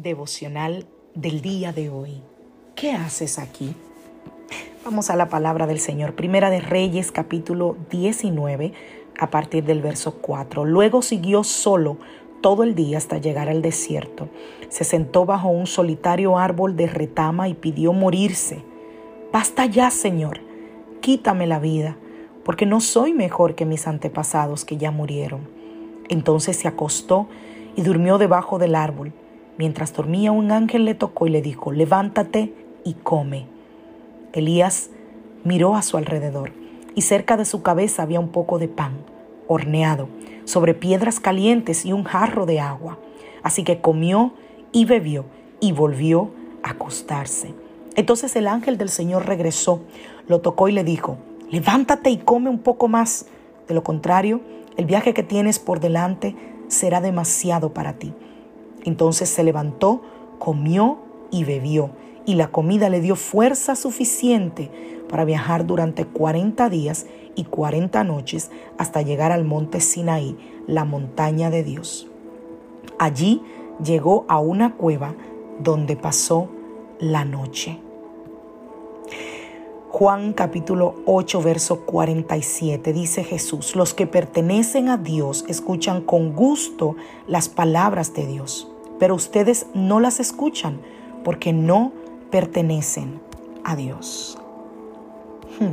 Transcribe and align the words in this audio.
Devocional 0.00 0.86
del 1.14 1.42
día 1.42 1.74
de 1.74 1.90
hoy. 1.90 2.22
¿Qué 2.74 2.92
haces 2.92 3.38
aquí? 3.38 3.74
Vamos 4.86 5.10
a 5.10 5.16
la 5.16 5.28
palabra 5.28 5.66
del 5.66 5.80
Señor. 5.80 6.14
Primera 6.14 6.48
de 6.48 6.60
Reyes, 6.60 7.12
capítulo 7.12 7.76
19, 7.90 8.72
a 9.18 9.28
partir 9.28 9.64
del 9.64 9.82
verso 9.82 10.14
4. 10.22 10.64
Luego 10.64 11.02
siguió 11.02 11.44
solo 11.44 11.98
todo 12.40 12.62
el 12.62 12.74
día 12.74 12.96
hasta 12.96 13.18
llegar 13.18 13.50
al 13.50 13.60
desierto. 13.60 14.30
Se 14.70 14.84
sentó 14.84 15.26
bajo 15.26 15.48
un 15.48 15.66
solitario 15.66 16.38
árbol 16.38 16.74
de 16.74 16.86
retama 16.86 17.50
y 17.50 17.54
pidió 17.54 17.92
morirse. 17.92 18.64
Basta 19.30 19.66
ya, 19.66 19.90
Señor, 19.90 20.40
quítame 21.02 21.46
la 21.46 21.58
vida, 21.58 21.98
porque 22.46 22.64
no 22.64 22.80
soy 22.80 23.12
mejor 23.12 23.54
que 23.54 23.66
mis 23.66 23.86
antepasados 23.86 24.64
que 24.64 24.78
ya 24.78 24.90
murieron. 24.90 25.42
Entonces 26.08 26.56
se 26.56 26.66
acostó 26.66 27.28
y 27.76 27.82
durmió 27.82 28.16
debajo 28.16 28.58
del 28.58 28.74
árbol. 28.74 29.12
Mientras 29.62 29.94
dormía 29.94 30.32
un 30.32 30.50
ángel 30.50 30.84
le 30.84 30.96
tocó 30.96 31.28
y 31.28 31.30
le 31.30 31.40
dijo, 31.40 31.70
levántate 31.70 32.52
y 32.82 32.94
come. 32.94 33.46
Elías 34.32 34.90
miró 35.44 35.76
a 35.76 35.82
su 35.82 35.96
alrededor 35.96 36.50
y 36.96 37.02
cerca 37.02 37.36
de 37.36 37.44
su 37.44 37.62
cabeza 37.62 38.02
había 38.02 38.18
un 38.18 38.30
poco 38.30 38.58
de 38.58 38.66
pan 38.66 38.94
horneado 39.46 40.08
sobre 40.46 40.74
piedras 40.74 41.20
calientes 41.20 41.86
y 41.86 41.92
un 41.92 42.02
jarro 42.02 42.44
de 42.44 42.58
agua. 42.58 42.98
Así 43.44 43.62
que 43.62 43.80
comió 43.80 44.32
y 44.72 44.84
bebió 44.84 45.26
y 45.60 45.70
volvió 45.70 46.32
a 46.64 46.70
acostarse. 46.70 47.54
Entonces 47.94 48.34
el 48.34 48.48
ángel 48.48 48.76
del 48.78 48.88
Señor 48.88 49.26
regresó, 49.26 49.82
lo 50.26 50.40
tocó 50.40 50.70
y 50.70 50.72
le 50.72 50.82
dijo, 50.82 51.18
levántate 51.52 52.10
y 52.10 52.16
come 52.16 52.50
un 52.50 52.58
poco 52.58 52.88
más. 52.88 53.26
De 53.68 53.74
lo 53.74 53.84
contrario, 53.84 54.40
el 54.76 54.86
viaje 54.86 55.14
que 55.14 55.22
tienes 55.22 55.60
por 55.60 55.78
delante 55.78 56.34
será 56.66 57.00
demasiado 57.00 57.72
para 57.72 57.92
ti. 57.92 58.12
Entonces 58.84 59.28
se 59.28 59.44
levantó, 59.44 60.02
comió 60.38 60.98
y 61.30 61.44
bebió, 61.44 61.90
y 62.24 62.34
la 62.34 62.48
comida 62.48 62.88
le 62.88 63.00
dio 63.00 63.16
fuerza 63.16 63.74
suficiente 63.74 64.70
para 65.08 65.24
viajar 65.24 65.66
durante 65.66 66.06
40 66.06 66.68
días 66.68 67.06
y 67.34 67.44
40 67.44 68.04
noches 68.04 68.50
hasta 68.78 69.02
llegar 69.02 69.32
al 69.32 69.44
monte 69.44 69.80
Sinaí, 69.80 70.36
la 70.66 70.84
montaña 70.84 71.50
de 71.50 71.64
Dios. 71.64 72.08
Allí 72.98 73.42
llegó 73.82 74.24
a 74.28 74.38
una 74.38 74.74
cueva 74.74 75.14
donde 75.58 75.96
pasó 75.96 76.48
la 76.98 77.24
noche. 77.24 77.78
Juan 79.90 80.32
capítulo 80.32 80.94
8, 81.04 81.42
verso 81.42 81.80
47 81.80 82.94
dice 82.94 83.24
Jesús, 83.24 83.76
los 83.76 83.92
que 83.92 84.06
pertenecen 84.06 84.88
a 84.88 84.96
Dios 84.96 85.44
escuchan 85.48 86.00
con 86.00 86.32
gusto 86.32 86.96
las 87.26 87.50
palabras 87.50 88.14
de 88.14 88.26
Dios, 88.26 88.71
pero 89.02 89.16
ustedes 89.16 89.66
no 89.74 89.98
las 89.98 90.20
escuchan 90.20 90.78
porque 91.24 91.52
no 91.52 91.90
pertenecen 92.30 93.20
a 93.64 93.74
Dios. 93.74 94.38
Hmm. 95.58 95.72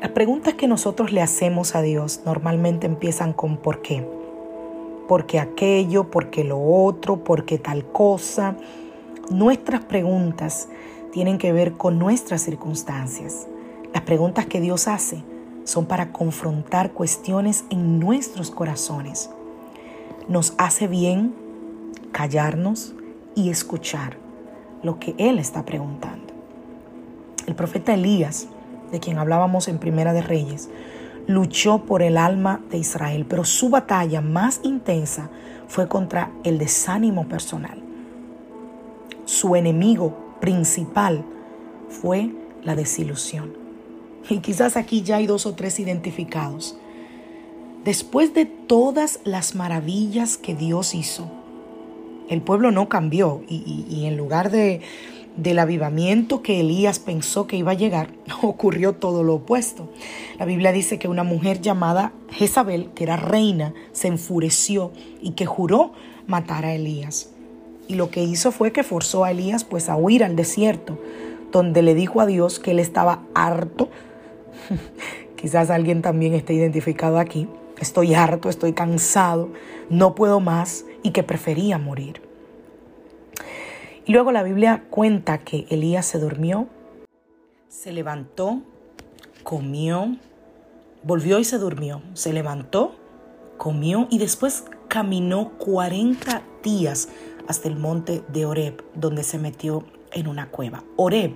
Las 0.00 0.10
preguntas 0.10 0.54
que 0.54 0.66
nosotros 0.66 1.12
le 1.12 1.22
hacemos 1.22 1.76
a 1.76 1.80
Dios 1.80 2.22
normalmente 2.24 2.88
empiezan 2.88 3.32
con 3.32 3.56
¿por 3.56 3.82
qué? 3.82 4.04
¿Por 5.06 5.26
qué 5.26 5.38
aquello? 5.38 6.10
¿Por 6.10 6.30
qué 6.30 6.42
lo 6.42 6.60
otro? 6.60 7.22
¿Por 7.22 7.44
qué 7.44 7.58
tal 7.58 7.84
cosa? 7.84 8.56
Nuestras 9.30 9.84
preguntas 9.84 10.68
tienen 11.12 11.38
que 11.38 11.52
ver 11.52 11.74
con 11.74 12.00
nuestras 12.00 12.42
circunstancias. 12.42 13.46
Las 13.94 14.02
preguntas 14.02 14.46
que 14.46 14.60
Dios 14.60 14.88
hace 14.88 15.22
son 15.62 15.86
para 15.86 16.10
confrontar 16.10 16.90
cuestiones 16.90 17.64
en 17.70 18.00
nuestros 18.00 18.50
corazones. 18.50 19.30
Nos 20.26 20.54
hace 20.58 20.88
bien 20.88 21.40
callarnos 22.12 22.94
y 23.34 23.50
escuchar 23.50 24.16
lo 24.82 24.98
que 24.98 25.14
Él 25.18 25.38
está 25.38 25.64
preguntando. 25.64 26.32
El 27.46 27.54
profeta 27.54 27.94
Elías, 27.94 28.46
de 28.90 29.00
quien 29.00 29.18
hablábamos 29.18 29.68
en 29.68 29.78
Primera 29.78 30.12
de 30.12 30.22
Reyes, 30.22 30.68
luchó 31.26 31.84
por 31.84 32.02
el 32.02 32.16
alma 32.16 32.60
de 32.70 32.78
Israel, 32.78 33.26
pero 33.28 33.44
su 33.44 33.70
batalla 33.70 34.20
más 34.20 34.60
intensa 34.62 35.30
fue 35.68 35.88
contra 35.88 36.30
el 36.44 36.58
desánimo 36.58 37.28
personal. 37.28 37.82
Su 39.24 39.56
enemigo 39.56 40.36
principal 40.40 41.24
fue 41.88 42.32
la 42.62 42.74
desilusión. 42.74 43.54
Y 44.28 44.38
quizás 44.38 44.76
aquí 44.76 45.02
ya 45.02 45.16
hay 45.16 45.26
dos 45.26 45.46
o 45.46 45.54
tres 45.54 45.80
identificados. 45.80 46.76
Después 47.84 48.34
de 48.34 48.46
todas 48.46 49.20
las 49.24 49.54
maravillas 49.54 50.36
que 50.36 50.54
Dios 50.54 50.94
hizo, 50.94 51.28
el 52.32 52.40
pueblo 52.40 52.70
no 52.70 52.88
cambió 52.88 53.42
y, 53.46 54.06
en 54.06 54.16
lugar 54.16 54.50
de, 54.50 54.80
del 55.36 55.58
avivamiento 55.58 56.42
que 56.42 56.60
Elías 56.60 56.98
pensó 56.98 57.46
que 57.46 57.56
iba 57.56 57.72
a 57.72 57.74
llegar, 57.74 58.08
ocurrió 58.42 58.94
todo 58.94 59.22
lo 59.22 59.34
opuesto. 59.34 59.90
La 60.38 60.46
Biblia 60.46 60.72
dice 60.72 60.98
que 60.98 61.08
una 61.08 61.24
mujer 61.24 61.60
llamada 61.60 62.12
Jezabel, 62.30 62.88
que 62.94 63.04
era 63.04 63.16
reina, 63.16 63.74
se 63.92 64.08
enfureció 64.08 64.92
y 65.20 65.32
que 65.32 65.44
juró 65.44 65.92
matar 66.26 66.64
a 66.64 66.74
Elías. 66.74 67.30
Y 67.86 67.96
lo 67.96 68.10
que 68.10 68.22
hizo 68.22 68.50
fue 68.50 68.72
que 68.72 68.82
forzó 68.82 69.24
a 69.24 69.32
Elías 69.32 69.64
pues 69.64 69.90
a 69.90 69.96
huir 69.96 70.24
al 70.24 70.34
desierto, 70.34 70.98
donde 71.50 71.82
le 71.82 71.94
dijo 71.94 72.22
a 72.22 72.26
Dios 72.26 72.58
que 72.58 72.70
él 72.70 72.78
estaba 72.78 73.24
harto. 73.34 73.90
Quizás 75.36 75.68
alguien 75.68 76.00
también 76.00 76.32
esté 76.32 76.54
identificado 76.54 77.18
aquí. 77.18 77.46
Estoy 77.78 78.14
harto, 78.14 78.48
estoy 78.48 78.72
cansado, 78.72 79.50
no 79.90 80.14
puedo 80.14 80.40
más 80.40 80.86
y 81.02 81.10
que 81.10 81.22
prefería 81.22 81.78
morir. 81.78 82.22
Y 84.04 84.12
luego 84.12 84.32
la 84.32 84.42
Biblia 84.42 84.84
cuenta 84.90 85.38
que 85.38 85.66
Elías 85.70 86.06
se 86.06 86.18
durmió, 86.18 86.66
se 87.68 87.92
levantó, 87.92 88.62
comió, 89.42 90.16
volvió 91.02 91.38
y 91.38 91.44
se 91.44 91.58
durmió. 91.58 92.02
Se 92.14 92.32
levantó, 92.32 92.94
comió 93.58 94.08
y 94.10 94.18
después 94.18 94.64
caminó 94.88 95.52
40 95.58 96.42
días 96.62 97.08
hasta 97.48 97.68
el 97.68 97.76
monte 97.76 98.22
de 98.28 98.46
Oreb, 98.46 98.84
donde 98.94 99.22
se 99.22 99.38
metió 99.38 99.84
en 100.12 100.28
una 100.28 100.50
cueva. 100.50 100.84
Oreb 100.96 101.34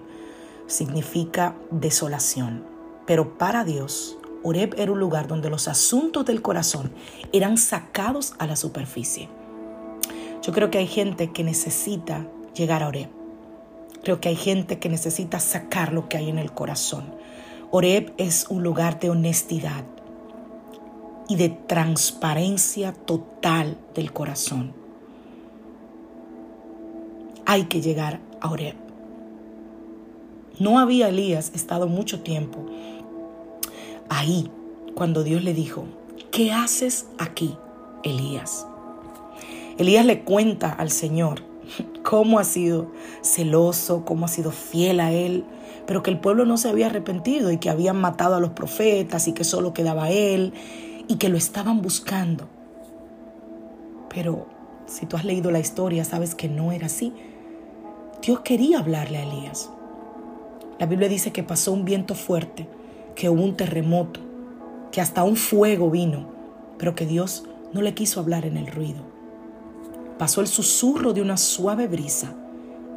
significa 0.66 1.55
desolación, 1.71 2.65
pero 3.06 3.38
para 3.38 3.65
Dios, 3.65 4.19
Oreb 4.43 4.75
era 4.78 4.93
un 4.93 5.00
lugar 5.00 5.26
donde 5.26 5.50
los 5.50 5.69
asuntos 5.69 6.25
del 6.25 6.43
corazón 6.43 6.93
eran 7.32 7.56
sacados 7.56 8.34
a 8.38 8.47
la 8.47 8.56
superficie. 8.56 9.28
Yo 10.46 10.52
creo 10.52 10.70
que 10.70 10.78
hay 10.78 10.87
gente 10.87 11.32
que 11.32 11.43
necesita 11.43 12.26
llegar 12.54 12.82
a 12.82 12.88
Oreb. 12.88 13.08
Creo 14.04 14.20
que 14.20 14.28
hay 14.28 14.37
gente 14.37 14.78
que 14.78 14.88
necesita 14.88 15.40
sacar 15.40 15.93
lo 15.93 16.08
que 16.08 16.16
hay 16.16 16.31
en 16.31 16.38
el 16.38 16.52
corazón. 16.52 17.14
Oreb 17.72 18.12
es 18.16 18.46
un 18.48 18.62
lugar 18.62 19.00
de 19.00 19.10
honestidad 19.10 19.84
y 21.28 21.34
de 21.34 21.48
transparencia 21.48 22.93
total 22.93 23.76
del 23.94 24.12
corazón 24.12 24.87
hay 27.46 27.64
que 27.64 27.81
llegar 27.81 28.20
a 28.40 28.50
Oreb. 28.50 28.75
No 30.58 30.78
había 30.78 31.08
Elías 31.08 31.52
estado 31.54 31.87
mucho 31.87 32.20
tiempo 32.20 32.66
ahí 34.08 34.50
cuando 34.94 35.22
Dios 35.22 35.42
le 35.42 35.54
dijo, 35.54 35.84
¿qué 36.32 36.52
haces 36.52 37.06
aquí, 37.19 37.56
Elías? 38.02 38.66
Elías 39.78 40.06
le 40.06 40.23
cuenta 40.23 40.73
al 40.73 40.90
Señor 40.90 41.43
cómo 42.02 42.38
ha 42.38 42.44
sido 42.44 42.93
celoso, 43.23 44.05
cómo 44.05 44.25
ha 44.25 44.28
sido 44.28 44.50
fiel 44.50 45.00
a 45.00 45.12
él, 45.12 45.44
pero 45.87 46.02
que 46.02 46.11
el 46.11 46.19
pueblo 46.19 46.46
no 46.46 46.56
se 46.56 46.69
había 46.69 46.87
arrepentido 46.87 47.50
y 47.52 47.58
que 47.58 47.69
habían 47.69 48.00
matado 48.00 48.37
a 48.37 48.40
los 48.40 48.50
profetas 48.50 49.28
y 49.28 49.32
que 49.32 49.44
solo 49.44 49.75
quedaba 49.75 50.11
él 50.11 50.55
y 51.08 51.17
que 51.17 51.28
lo 51.28 51.37
estaban 51.37 51.82
buscando. 51.82 52.49
Pero 54.08 54.46
si 54.87 55.05
tú 55.05 55.17
has 55.17 55.25
leído 55.25 55.50
la 55.50 55.58
historia, 55.58 56.05
sabes 56.05 56.34
que 56.34 56.49
no 56.49 56.73
era 56.73 56.87
así. 56.87 57.12
Dios 58.23 58.40
quería 58.40 58.78
hablarle 58.78 59.19
a 59.19 59.25
Elías. 59.25 59.70
La 60.78 60.87
Biblia 60.87 61.08
dice 61.08 61.32
que 61.32 61.43
pasó 61.43 61.73
un 61.73 61.84
viento 61.84 62.14
fuerte, 62.14 62.67
que 63.14 63.28
hubo 63.28 63.43
un 63.43 63.56
terremoto, 63.56 64.20
que 64.90 65.00
hasta 65.00 65.23
un 65.23 65.37
fuego 65.37 65.90
vino, 65.90 66.28
pero 66.78 66.94
que 66.94 67.06
Dios 67.06 67.44
no 67.73 67.82
le 67.82 67.94
quiso 67.94 68.20
hablar 68.20 68.46
en 68.46 68.56
el 68.56 68.67
ruido. 68.67 69.15
Pasó 70.18 70.40
el 70.40 70.46
susurro 70.46 71.12
de 71.12 71.20
una 71.20 71.36
suave 71.36 71.88
brisa 71.88 72.34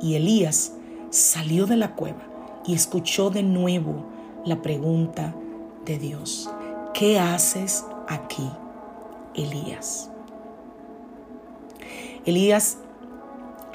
y 0.02 0.16
Elías 0.16 0.74
salió 1.10 1.66
de 1.66 1.76
la 1.76 1.96
cueva 1.96 2.24
y 2.66 2.74
escuchó 2.74 3.30
de 3.30 3.44
nuevo 3.44 4.06
la 4.46 4.62
pregunta 4.62 5.36
de 5.86 5.98
Dios. 5.98 6.50
¿Qué 6.94 7.20
haces 7.20 7.86
aquí, 8.08 8.50
Elías? 9.36 10.10
Elías 12.26 12.78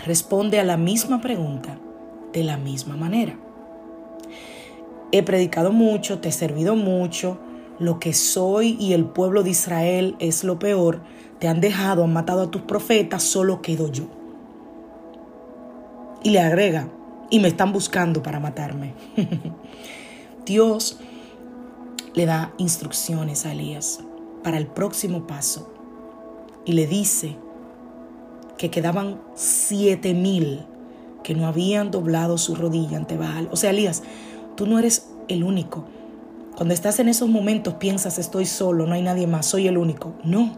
responde 0.04 0.60
a 0.60 0.64
la 0.64 0.76
misma 0.76 1.20
pregunta 1.20 1.78
de 2.32 2.44
la 2.44 2.56
misma 2.56 2.96
manera. 2.96 3.36
He 5.12 5.22
predicado 5.22 5.70
mucho, 5.70 6.18
te 6.18 6.30
he 6.30 6.32
servido 6.32 6.76
mucho, 6.76 7.38
lo 7.78 7.98
que 7.98 8.12
soy 8.12 8.76
y 8.78 8.92
el 8.92 9.04
pueblo 9.04 9.42
de 9.42 9.50
Israel 9.50 10.16
es 10.18 10.44
lo 10.44 10.58
peor, 10.58 11.02
te 11.38 11.48
han 11.48 11.60
dejado, 11.60 12.04
han 12.04 12.12
matado 12.12 12.42
a 12.42 12.50
tus 12.50 12.62
profetas, 12.62 13.22
solo 13.22 13.62
quedo 13.62 13.90
yo. 13.90 14.04
Y 16.22 16.30
le 16.30 16.40
agrega, 16.40 16.88
y 17.30 17.40
me 17.40 17.48
están 17.48 17.72
buscando 17.72 18.22
para 18.22 18.40
matarme. 18.40 18.94
Dios 20.46 20.98
le 22.14 22.26
da 22.26 22.52
instrucciones 22.58 23.44
a 23.44 23.52
Elías 23.52 24.00
para 24.42 24.58
el 24.58 24.66
próximo 24.66 25.26
paso 25.26 25.72
y 26.64 26.72
le 26.72 26.86
dice 26.86 27.36
que 28.56 28.70
quedaban 28.70 29.20
siete 29.34 30.14
mil 30.14 30.64
que 31.22 31.34
no 31.34 31.46
habían 31.46 31.90
doblado 31.90 32.38
su 32.38 32.54
rodilla 32.54 32.98
ante 32.98 33.16
Baal. 33.16 33.48
O 33.50 33.56
sea, 33.56 33.70
Elías, 33.70 34.02
tú 34.56 34.66
no 34.66 34.78
eres 34.78 35.08
el 35.28 35.42
único. 35.42 35.84
Cuando 36.56 36.72
estás 36.72 37.00
en 37.00 37.08
esos 37.08 37.28
momentos 37.28 37.74
piensas, 37.74 38.18
estoy 38.18 38.46
solo, 38.46 38.86
no 38.86 38.94
hay 38.94 39.02
nadie 39.02 39.26
más, 39.26 39.46
soy 39.46 39.66
el 39.66 39.76
único. 39.76 40.14
No, 40.22 40.56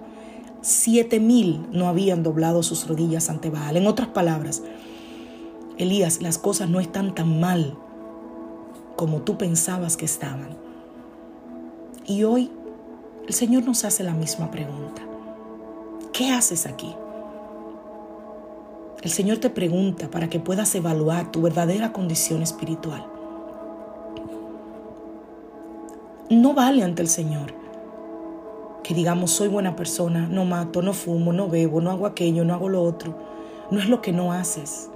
siete 0.60 1.20
mil 1.20 1.66
no 1.72 1.88
habían 1.88 2.22
doblado 2.22 2.62
sus 2.62 2.86
rodillas 2.86 3.30
ante 3.30 3.48
Baal. 3.48 3.76
En 3.76 3.86
otras 3.86 4.08
palabras, 4.08 4.62
Elías, 5.78 6.20
las 6.20 6.38
cosas 6.38 6.68
no 6.68 6.80
están 6.80 7.14
tan 7.14 7.40
mal 7.40 7.78
como 8.96 9.22
tú 9.22 9.38
pensabas 9.38 9.96
que 9.96 10.04
estaban. 10.04 10.56
Y 12.06 12.24
hoy 12.24 12.50
el 13.26 13.34
Señor 13.34 13.64
nos 13.64 13.84
hace 13.84 14.04
la 14.04 14.14
misma 14.14 14.50
pregunta. 14.50 15.02
¿Qué 16.12 16.30
haces 16.30 16.66
aquí? 16.66 16.94
El 19.02 19.10
Señor 19.10 19.38
te 19.38 19.50
pregunta 19.50 20.08
para 20.10 20.28
que 20.28 20.40
puedas 20.40 20.74
evaluar 20.74 21.30
tu 21.30 21.42
verdadera 21.42 21.92
condición 21.92 22.42
espiritual. 22.42 23.15
No 26.30 26.54
vale 26.54 26.82
ante 26.82 27.02
el 27.02 27.08
Señor 27.08 27.54
que 28.82 28.94
digamos 28.94 29.32
soy 29.32 29.48
buena 29.48 29.74
persona, 29.74 30.28
no 30.28 30.44
mato, 30.44 30.80
no 30.80 30.92
fumo, 30.92 31.32
no 31.32 31.48
bebo, 31.48 31.80
no 31.80 31.90
hago 31.90 32.06
aquello, 32.06 32.44
no 32.44 32.54
hago 32.54 32.68
lo 32.68 32.82
otro. 32.82 33.14
No 33.70 33.80
es 33.80 33.88
lo 33.88 34.00
que 34.00 34.12
no 34.12 34.32
haces, 34.32 34.90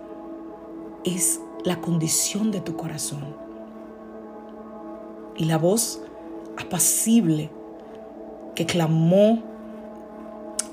es 1.05 1.41
la 1.65 1.81
condición 1.81 2.53
de 2.53 2.61
tu 2.61 2.77
corazón. 2.77 3.35
Y 5.37 5.47
la 5.47 5.59
voz 5.59 6.03
apacible 6.57 7.51
que 8.55 8.65
clamó 8.65 9.51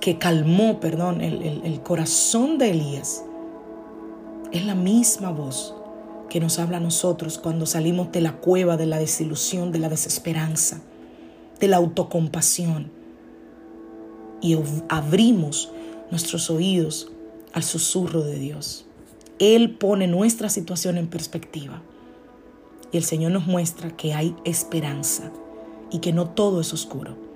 que 0.08 0.18
calmó, 0.18 0.80
perdón, 0.80 1.20
el, 1.20 1.82
corazón 1.82 2.58
de 2.58 2.70
Elías, 2.70 3.26
es 4.54 4.66
la 4.66 4.74
misma 4.74 5.32
voz 5.32 5.76
que 6.30 6.40
nos 6.40 6.60
habla 6.60 6.78
a 6.78 6.82
nosotros 6.82 7.38
cuando 7.38 7.66
salimos 7.66 8.12
de 8.12 8.22
la 8.22 8.38
cueva 8.38 8.78
de 8.78 8.86
la 8.86 9.00
desilusión, 9.00 9.72
de 9.72 9.80
la 9.80 9.90
desesperanza, 9.90 10.82
de 11.60 11.68
la 11.68 11.78
autocompasión 11.78 12.92
y 14.42 14.58
abrimos 14.90 15.72
nuestros 16.12 16.50
oídos 16.50 17.12
al 17.54 17.64
susurro 17.64 18.22
de 18.22 18.38
Dios. 18.38 18.86
Él 19.40 19.76
pone 19.78 20.08
nuestra 20.08 20.50
situación 20.50 20.98
en 20.98 21.08
perspectiva 21.08 21.82
y 22.92 22.98
el 22.98 23.04
Señor 23.04 23.32
nos 23.32 23.48
muestra 23.48 23.96
que 23.96 24.14
hay 24.14 24.36
esperanza 24.46 25.32
y 25.92 26.00
que 26.00 26.14
no 26.14 26.30
todo 26.30 26.62
es 26.62 26.74
oscuro 26.74 27.28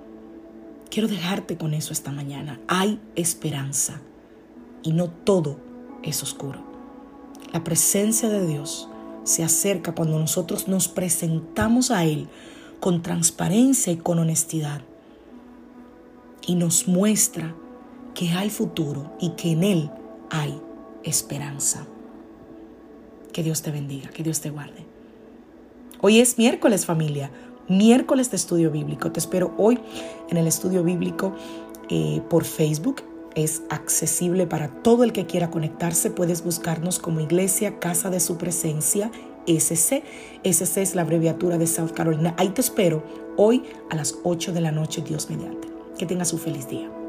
Quiero 0.92 1.08
dejarte 1.08 1.56
con 1.56 1.72
eso 1.72 1.94
esta 1.94 2.12
mañana. 2.12 2.60
Hay 2.68 3.00
esperanza 3.16 4.02
y 4.82 4.92
no 4.92 5.08
todo 5.08 5.56
es 6.02 6.22
oscuro. 6.22 6.71
La 7.52 7.64
presencia 7.64 8.28
de 8.28 8.46
Dios 8.46 8.88
se 9.24 9.44
acerca 9.44 9.94
cuando 9.94 10.18
nosotros 10.18 10.68
nos 10.68 10.88
presentamos 10.88 11.90
a 11.90 12.04
Él 12.04 12.28
con 12.80 13.02
transparencia 13.02 13.92
y 13.92 13.96
con 13.96 14.18
honestidad 14.18 14.82
y 16.46 16.54
nos 16.56 16.88
muestra 16.88 17.54
que 18.14 18.30
hay 18.30 18.50
futuro 18.50 19.16
y 19.20 19.30
que 19.30 19.52
en 19.52 19.62
Él 19.62 19.90
hay 20.30 20.60
esperanza. 21.04 21.86
Que 23.32 23.42
Dios 23.42 23.62
te 23.62 23.70
bendiga, 23.70 24.10
que 24.10 24.22
Dios 24.22 24.40
te 24.40 24.50
guarde. 24.50 24.84
Hoy 26.00 26.18
es 26.18 26.38
miércoles 26.38 26.84
familia 26.84 27.30
miércoles 27.68 28.30
de 28.30 28.36
estudio 28.36 28.70
bíblico. 28.70 29.10
Te 29.12 29.20
espero 29.20 29.54
hoy 29.56 29.78
en 30.30 30.36
el 30.36 30.46
estudio 30.46 30.82
bíblico 30.82 31.34
eh, 31.88 32.22
por 32.28 32.44
Facebook. 32.44 33.02
Es 33.34 33.62
accesible 33.70 34.46
para 34.46 34.68
todo 34.68 35.04
el 35.04 35.12
que 35.12 35.26
quiera 35.26 35.50
conectarse. 35.50 36.10
Puedes 36.10 36.44
buscarnos 36.44 36.98
como 36.98 37.20
Iglesia 37.20 37.78
Casa 37.78 38.10
de 38.10 38.20
Su 38.20 38.36
Presencia, 38.38 39.10
SC. 39.46 40.02
SC 40.44 40.76
es 40.78 40.94
la 40.94 41.02
abreviatura 41.02 41.58
de 41.58 41.66
South 41.66 41.92
Carolina. 41.92 42.34
Ahí 42.38 42.50
te 42.50 42.60
espero 42.60 43.02
hoy 43.36 43.64
a 43.90 43.96
las 43.96 44.16
8 44.22 44.52
de 44.52 44.60
la 44.60 44.72
noche, 44.72 45.02
Dios 45.02 45.30
mediante. 45.30 45.68
Que 45.98 46.06
tengas 46.06 46.32
un 46.32 46.40
feliz 46.40 46.68
día. 46.68 47.01